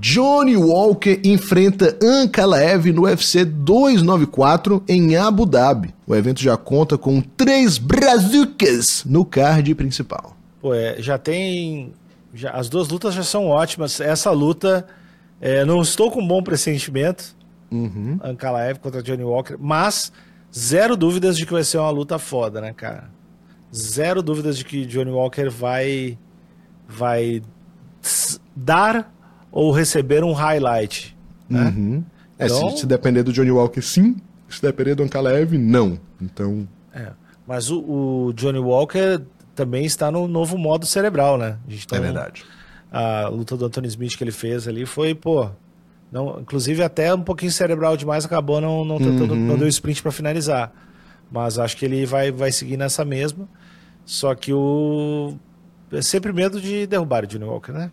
[0.00, 5.94] Johnny Walker enfrenta Ankalaev no UFC 294 em Abu Dhabi.
[6.06, 10.36] O evento já conta com três brazucas no card principal.
[10.60, 11.92] Pô, é, já tem.
[12.32, 14.00] Já, as duas lutas já são ótimas.
[14.00, 14.86] Essa luta,
[15.40, 17.36] é, não estou com um bom pressentimento.
[17.70, 18.18] Uhum.
[18.22, 20.12] Ankalaev contra Johnny Walker, mas
[20.56, 23.10] zero dúvidas de que vai ser uma luta foda, né, cara?
[23.74, 26.18] Zero dúvidas de que Johnny Walker vai
[26.88, 27.42] vai
[28.54, 29.13] dar
[29.54, 31.16] ou receber um highlight.
[31.48, 31.72] Né?
[31.76, 32.04] Uhum.
[32.36, 32.70] É, então...
[32.70, 34.16] se, se, depender do Johnny Walker, sim.
[34.48, 35.98] Se depender do Ankalaev, não.
[36.20, 36.68] Então.
[36.92, 37.12] É.
[37.46, 39.20] Mas o, o, Johnny Walker
[39.54, 41.56] também está no novo modo cerebral, né?
[41.86, 42.44] Tá é verdade.
[42.90, 45.48] A luta do Anthony Smith que ele fez ali foi, pô.
[46.10, 49.46] Não, inclusive até um pouquinho cerebral demais, acabou não, não tentando, uhum.
[49.46, 50.72] não deu sprint para finalizar.
[51.30, 53.48] Mas acho que ele vai, vai seguir nessa mesma.
[54.04, 55.34] Só que o.
[55.96, 57.90] É sempre medo de derrubar o Johnny Walker, né?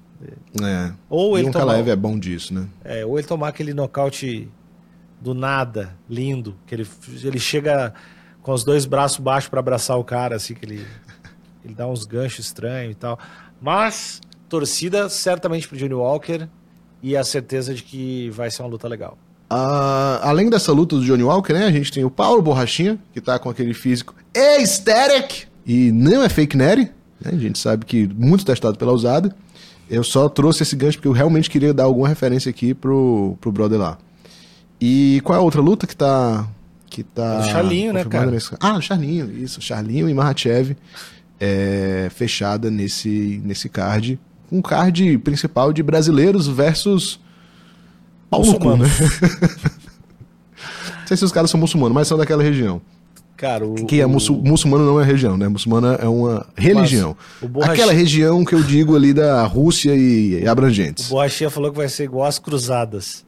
[0.61, 0.91] É.
[1.09, 2.67] Ou ele e um tomar, é bom disso, né?
[2.83, 4.49] É, ou ele tomar aquele nocaute
[5.19, 6.87] do nada, lindo, que ele,
[7.23, 7.93] ele chega
[8.41, 10.85] com os dois braços baixos para abraçar o cara, assim, que ele,
[11.63, 13.19] ele dá uns ganchos estranhos e tal.
[13.61, 16.47] Mas, torcida certamente pro Johnny Walker
[17.03, 19.17] e a certeza de que vai ser uma luta legal.
[19.51, 23.19] Uh, além dessa luta do Johnny Walker, né, a gente tem o Paulo Borrachinha, que
[23.19, 26.89] tá com aquele físico aesthetic e não é fake Nery,
[27.23, 29.35] né, a gente sabe que muito testado pela usada.
[29.89, 33.51] Eu só trouxe esse gancho porque eu realmente queria dar alguma referência aqui pro, pro
[33.51, 33.97] brother lá.
[34.79, 36.47] E qual é a outra luta que tá.
[36.89, 37.39] Que tá.
[37.39, 38.31] O Charlinho, né, cara?
[38.31, 38.55] Nesse...
[38.59, 39.61] Ah, o Charlinho, isso.
[39.61, 40.75] Charlinho e Mahachev
[41.41, 44.19] é, fechada nesse, nesse card.
[44.51, 47.19] Um card principal de brasileiros versus.
[48.29, 48.85] Paulo né?
[51.01, 52.81] Não sei se os caras são muçulmanos, mas são daquela região.
[53.41, 55.47] Cara, o, que é muçulmano não é região, né?
[55.47, 57.17] Muçulmana é uma religião.
[57.63, 61.07] Aquela região que eu digo ali da Rússia e, e abrangentes.
[61.07, 63.25] O Borrachinha falou que vai ser igual as cruzadas.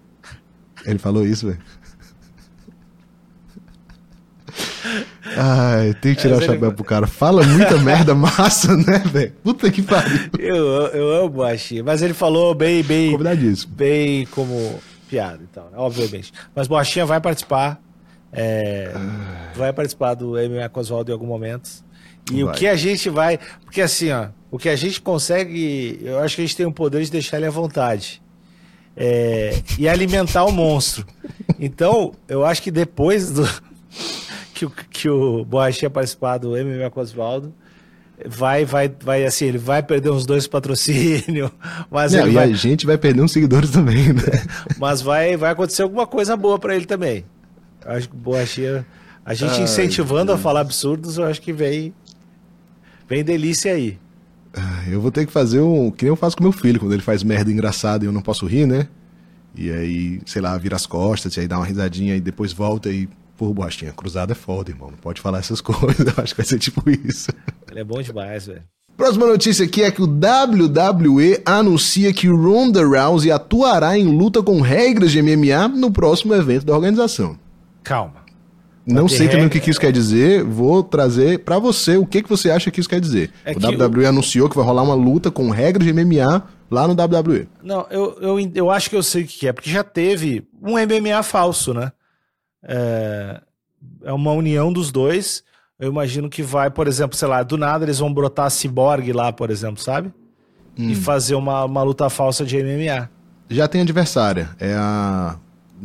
[0.86, 1.58] Ele falou isso, velho.
[5.36, 6.76] Ai, tem que tirar Mas o chapéu ele...
[6.76, 7.08] pro cara.
[7.08, 9.34] Fala muita merda massa, né, velho?
[9.44, 10.30] Puta que pariu.
[10.38, 10.56] Eu,
[10.90, 11.84] eu amo o Borrachinha.
[11.84, 13.14] Mas ele falou bem, bem.
[13.14, 13.74] Convidadíssimo.
[13.74, 16.32] Bem como piada, então, obviamente.
[16.56, 17.82] Mas Borrachinha vai participar.
[18.34, 18.92] É,
[19.56, 21.70] vai participar do MMA com Oswaldo em algum momento.
[22.32, 22.54] E vai.
[22.54, 23.40] o que a gente vai.
[23.64, 26.00] Porque assim, ó, o que a gente consegue.
[26.02, 28.22] Eu acho que a gente tem o poder de deixar ele à vontade.
[28.96, 31.06] É, e alimentar o monstro.
[31.60, 33.48] Então, eu acho que depois do.
[34.54, 37.54] que, o, que o Borrachinha participar do MMA com Oswaldo.
[38.26, 41.50] Vai, vai, vai, assim, ele vai perder uns dois patrocínios,
[41.90, 42.52] mas Não, e vai...
[42.52, 44.22] a gente vai perder uns seguidores também, né?
[44.78, 47.26] mas vai, vai acontecer alguma coisa boa para ele também.
[47.86, 48.86] Acho que Borrachinha.
[49.26, 50.40] A gente Ai, incentivando Deus.
[50.40, 51.94] a falar absurdos, eu acho que vem.
[53.08, 53.98] Vem delícia aí.
[54.88, 55.90] Eu vou ter que fazer um.
[55.90, 58.22] Que nem eu faço com meu filho, quando ele faz merda engraçada e eu não
[58.22, 58.88] posso rir, né?
[59.56, 62.90] E aí, sei lá, vira as costas, e aí dá uma risadinha e depois volta
[62.90, 63.08] e.
[63.36, 64.92] Pô, Borrachinha, cruzada é foda, irmão.
[64.92, 66.06] Não pode falar essas coisas.
[66.06, 67.32] Eu acho que vai ser tipo isso.
[67.72, 68.64] Ele é bom demais, velho.
[68.96, 74.62] Próxima notícia aqui é que o WWE anuncia que Ronda Rousey atuará em luta com
[74.62, 77.36] regras de MMA no próximo evento da organização.
[77.84, 78.24] Calma.
[78.86, 82.22] Não sei também o que, que isso quer dizer, vou trazer pra você o que,
[82.22, 83.32] que você acha que isso quer dizer.
[83.46, 86.94] É o WWE anunciou que vai rolar uma luta com regras de MMA lá no
[86.94, 87.48] WWE.
[87.62, 90.74] Não, eu, eu, eu acho que eu sei o que é, porque já teve um
[90.74, 91.94] MMA falso, né?
[92.62, 93.42] É,
[94.04, 95.44] é uma união dos dois.
[95.80, 99.32] Eu imagino que vai, por exemplo, sei lá, do nada eles vão brotar Cyborg lá,
[99.32, 100.12] por exemplo, sabe?
[100.78, 103.10] E fazer uma, uma luta falsa de MMA.
[103.50, 105.36] Já tem adversária, é a...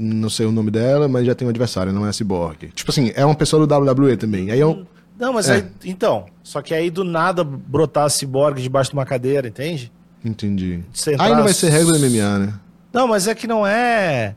[0.01, 2.69] Não sei o nome dela, mas já tem uma adversária, não é a Cyborg.
[2.75, 4.51] Tipo assim, é uma pessoa do WWE também.
[4.51, 4.87] Aí é um...
[5.19, 5.55] Não, mas É.
[5.57, 5.65] aí.
[5.85, 9.91] Então, só que aí do nada brotar Cyborg debaixo de uma cadeira, entende?
[10.25, 10.85] Entendi.
[11.09, 12.55] Entrar Aí não vai ser regra do MMA, né?
[12.93, 14.35] Não, mas é que não é.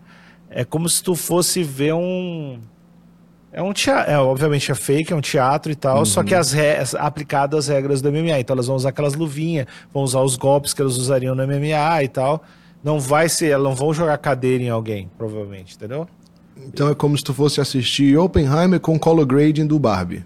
[0.49, 2.59] É como se tu fosse ver um.
[3.53, 4.11] É um teatro.
[4.11, 6.77] É, obviamente é fake, é um teatro e tal, só que as re...
[6.77, 8.39] as- aplicado às regras do MMA.
[8.39, 12.03] Então elas vão usar aquelas luvinhas, vão usar os golpes que elas usariam no MMA
[12.03, 12.43] e tal.
[12.83, 16.07] Não vai ser, elas não vão jogar cadeira em alguém, provavelmente, entendeu?
[16.65, 20.25] Então é como se tu fosse assistir Oppenheimer com color grading do Barbie.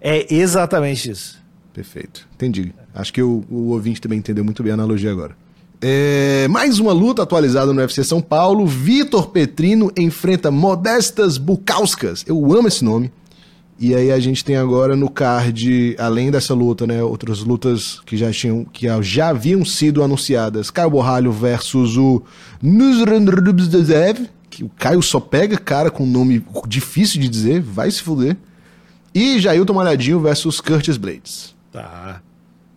[0.00, 1.42] É exatamente isso.
[1.72, 2.28] Perfeito.
[2.34, 2.72] Entendi.
[2.94, 5.36] Acho que o, o ouvinte também entendeu muito bem a analogia agora.
[5.80, 8.66] É, mais uma luta atualizada no UFC São Paulo.
[8.66, 12.24] Vitor Petrino enfrenta Modestas Bukauskas.
[12.26, 13.12] Eu amo esse nome.
[13.78, 18.16] E aí a gente tem agora no card, além dessa luta, né, outras lutas que
[18.16, 20.70] já tinham, que já haviam sido anunciadas.
[20.70, 22.22] Caio Borralho versus o
[22.62, 28.36] Nuzrandrubzev, que o Caio só pega cara com nome difícil de dizer, vai se fuder.
[29.12, 31.54] E Jailton Malhadinho versus Curtis Blades.
[31.72, 32.22] Tá.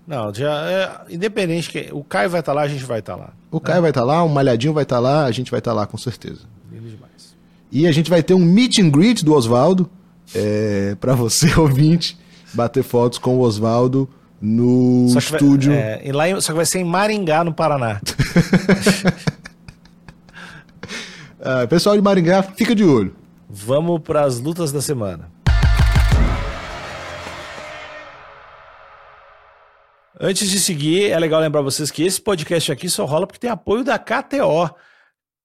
[0.07, 3.33] Não, já é, independente que o Caio vai estar lá, a gente vai estar lá.
[3.51, 5.85] O Caio vai estar lá, o Malhadinho vai estar lá, a gente vai estar lá
[5.85, 6.41] com certeza.
[6.71, 7.35] Lindo demais.
[7.71, 9.89] E a gente vai ter um meet and greet do Oswaldo,
[10.35, 12.17] é, para você ouvinte,
[12.53, 14.09] bater fotos com o Oswaldo
[14.41, 15.73] no Só que vai- estúdio.
[15.73, 17.99] é, e lá em- só que vai ser em Maringá, no Paraná.
[21.39, 23.15] Ah, pessoal de Maringá, fica de olho.
[23.47, 25.31] Vamos para as lutas da semana.
[30.19, 33.49] Antes de seguir, é legal lembrar vocês que esse podcast aqui só rola porque tem
[33.51, 34.67] apoio da KTO.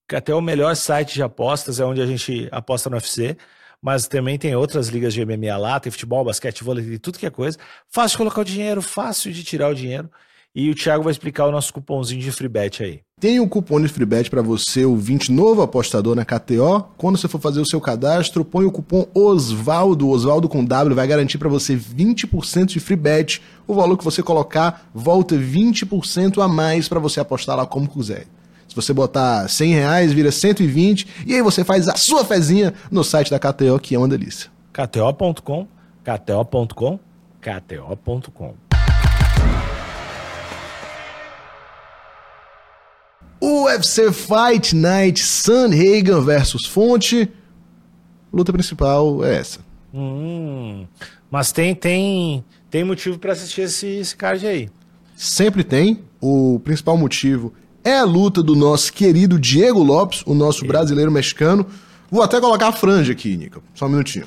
[0.08, 3.36] KTO é o melhor site de apostas, é onde a gente aposta no UFC,
[3.82, 7.30] mas também tem outras ligas de MMA lá, tem futebol, basquete, vôlei, tudo que é
[7.30, 7.58] coisa.
[7.90, 10.08] Fácil de colocar o dinheiro, fácil de tirar o dinheiro.
[10.54, 13.00] E o Thiago vai explicar o nosso cupomzinho de free bet aí.
[13.22, 16.88] Tem um cupom de FreeBet para você, ouvinte novo apostador na KTO.
[16.98, 21.06] Quando você for fazer o seu cadastro, põe o cupom OSVALDO, Osvaldo com W, vai
[21.06, 23.40] garantir para você 20% de FreeBet.
[23.64, 28.26] O valor que você colocar volta 20% a mais para você apostar lá como quiser.
[28.72, 33.04] Se você botar 100 reais, vira 120, e aí você faz a sua fezinha no
[33.04, 34.50] site da KTO, que é uma delícia.
[34.72, 35.68] KTO.com,
[36.02, 36.98] KTO.com,
[37.38, 38.54] KTO.com.
[43.42, 47.30] UFC Fight Night, Sanhagen versus Fonte.
[48.32, 49.61] Luta principal é essa.
[49.92, 50.87] Hum,
[51.30, 54.70] mas tem, tem, tem motivo para assistir esse, esse card aí.
[55.14, 56.02] Sempre tem.
[56.18, 57.52] O principal motivo
[57.84, 61.66] é a luta do nosso querido Diego Lopes, o nosso brasileiro mexicano.
[62.10, 63.62] Vou até colocar a franja aqui, Nico.
[63.74, 64.26] Só um minutinho.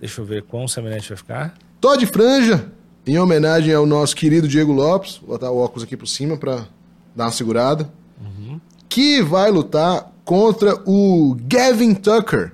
[0.00, 1.54] Deixa eu ver quão semelhante vai ficar.
[1.80, 2.70] Tô de franja,
[3.06, 5.18] em homenagem ao nosso querido Diego Lopes.
[5.18, 6.66] Vou botar o óculos aqui por cima pra
[7.14, 7.90] dar uma segurada.
[8.88, 12.52] Que vai lutar contra o Gavin Tucker.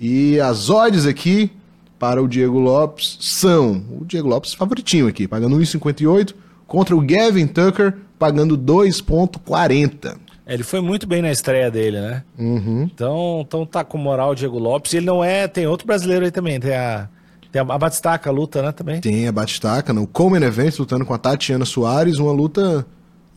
[0.00, 1.50] E as odds aqui
[1.98, 6.34] para o Diego Lopes são o Diego Lopes favoritinho aqui, pagando 1,58
[6.66, 10.16] contra o Gavin Tucker pagando 2,40.
[10.46, 12.24] É, Ele foi muito bem na estreia dele, né?
[12.38, 12.82] Uhum.
[12.82, 14.92] Então, então tá com moral o Diego Lopes.
[14.94, 15.46] Ele não é.
[15.46, 16.58] Tem outro brasileiro aí também.
[16.58, 17.08] Tem a,
[17.52, 18.72] tem a Batistaca, a luta, né?
[18.72, 19.00] Também.
[19.00, 22.86] Tem a Batistaca no Coleman Events lutando com a Tatiana Soares, uma luta,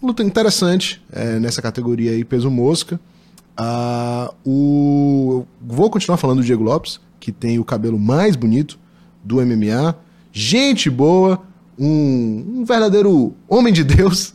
[0.02, 3.00] luta interessante é, nessa categoria aí, peso mosca.
[3.56, 8.80] Ah, o, eu vou continuar falando do Diego Lopes, que tem o cabelo mais bonito
[9.24, 9.96] do MMA.
[10.32, 11.42] Gente boa,
[11.78, 14.34] um, um verdadeiro homem de Deus,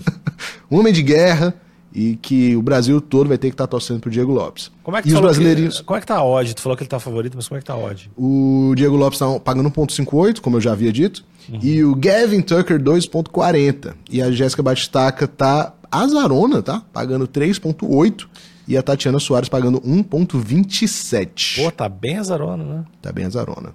[0.70, 1.54] um homem de guerra,
[1.96, 4.70] e que o Brasil todo vai ter que estar torcendo pro Diego Lopes.
[4.82, 5.78] Como é que e os brasileirinhos.
[5.78, 6.54] Que, como é que tá a odd?
[6.54, 8.10] Tu falou que ele tá favorito, mas como é que tá a odd?
[8.14, 11.24] O Diego Lopes tá pagando 1.58, como eu já havia dito.
[11.48, 11.58] Uhum.
[11.62, 13.94] E o Gavin Tucker 2.40.
[14.10, 16.82] E a Jéssica Batistaca tá azarona, tá?
[16.92, 18.26] Pagando 3.8.
[18.68, 21.64] E a Tatiana Soares pagando 1.27.
[21.64, 22.84] Pô, tá bem azarona, né?
[23.00, 23.72] Tá bem azarona.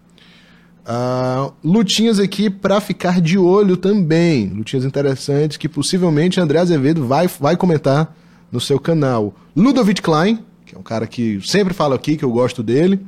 [0.86, 4.48] Ah, lutinhas aqui pra ficar de olho também.
[4.48, 8.16] Lutinhas interessantes que possivelmente André Azevedo vai, vai comentar
[8.52, 9.34] no seu canal.
[9.56, 13.00] Ludovic Klein, que é um cara que sempre falo aqui que eu gosto dele,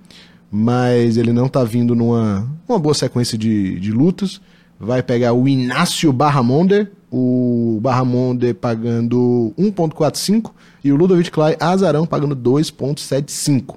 [0.52, 4.40] mas ele não tá vindo numa uma boa sequência de, de lutas.
[4.80, 10.52] vai pegar o Inácio Barramonde, o Barramonde pagando 1.45
[10.84, 13.76] e o Ludovic Clay Azarão pagando 2.75.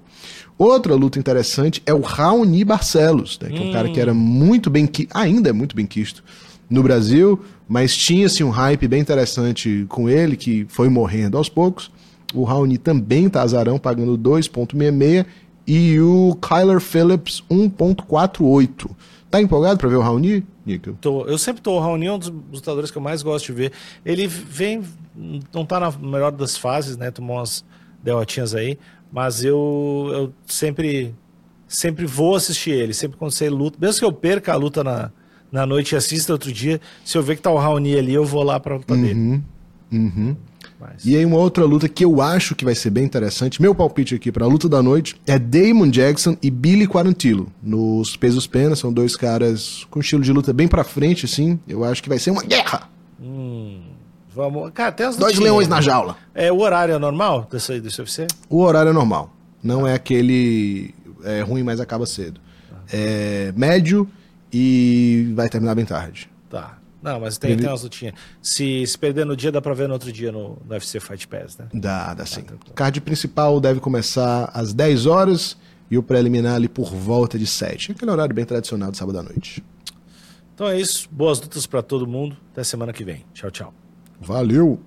[0.58, 4.70] Outra luta interessante é o Raoni Barcelos, né, que é um cara que era muito
[4.70, 6.24] bem ainda é muito bem quisto
[6.68, 11.90] no Brasil, mas tinha-se um hype bem interessante com ele, que foi morrendo aos poucos.
[12.34, 15.26] O Raoni também tá azarão, pagando 2.66
[15.66, 18.90] e o Kyler Phillips 1.48.
[19.30, 20.96] Tá empolgado para ver o Raoni, Nico?
[21.00, 21.72] Tô, eu sempre tô.
[21.72, 23.72] O Raoni é um dos lutadores que eu mais gosto de ver.
[24.04, 24.82] Ele vem,
[25.52, 27.10] não tá na melhor das fases, né?
[27.10, 27.64] Tomou umas
[28.02, 28.78] derrotinhas aí,
[29.12, 31.14] mas eu, eu sempre
[31.68, 32.94] sempre vou assistir ele.
[32.94, 35.10] Sempre quando você luta, mesmo que eu perca a luta na,
[35.50, 38.24] na noite e assista outro dia, se eu ver que tá o Raoni ali, eu
[38.24, 39.42] vou lá pra luta uhum, dele.
[39.92, 40.36] Uhum.
[40.78, 41.04] Mas...
[41.04, 44.14] E aí uma outra luta que eu acho que vai ser bem interessante, meu palpite
[44.14, 47.50] aqui para a luta da noite é Damon Jackson e Billy Quarantillo.
[47.62, 51.58] Nos pesos pena, são dois caras com estilo de luta bem para frente assim.
[51.66, 52.90] Eu acho que vai ser uma guerra.
[53.20, 53.80] Hum,
[54.36, 56.16] vamos, cara, tem as Dois leões na jaula.
[56.34, 58.26] É o horário é normal desse, desse UFC?
[58.50, 59.34] O horário é normal.
[59.62, 59.90] Não ah.
[59.90, 62.38] é aquele é, ruim, mas acaba cedo.
[62.70, 62.76] Ah.
[62.92, 64.08] É médio
[64.52, 66.30] e vai terminar bem tarde.
[66.50, 66.78] Tá.
[67.02, 67.62] Não, mas tem, Ele...
[67.62, 68.14] tem umas lutinhas.
[68.42, 71.26] Se, se perder no dia, dá pra ver no outro dia no, no UFC Fight
[71.26, 71.66] Pass, né?
[71.72, 72.44] Dá, dá sim.
[72.68, 75.56] O card principal deve começar às 10 horas
[75.90, 77.92] e o preliminar ali por volta de 7.
[77.92, 79.64] Aquele horário bem tradicional de sábado à noite.
[80.54, 81.08] Então é isso.
[81.10, 82.36] Boas lutas para todo mundo.
[82.52, 83.24] Até semana que vem.
[83.32, 83.85] Tchau, tchau.
[84.20, 84.78] Valeu!